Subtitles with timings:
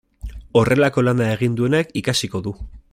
[0.61, 2.57] Horrelako lana egin duenak ikasiko du.